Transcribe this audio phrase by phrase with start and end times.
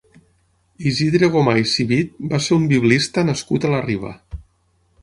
[0.91, 4.17] Isidre Gomà i Civit va ser un biblista nascut a la Riba.